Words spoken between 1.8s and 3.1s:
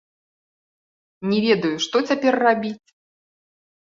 што цяпер рабіць.